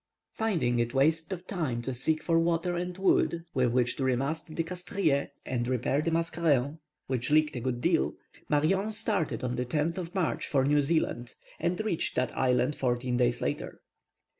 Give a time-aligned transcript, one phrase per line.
[0.33, 4.47] Finding it waste of time to seek for water and wood with which to remast
[4.55, 8.15] the Castries and repair the Mascarin, which leaked a good deal,
[8.49, 13.15] Marion started on the 10th of March for New Zealand, and reached that island fourteen
[13.17, 13.79] days later.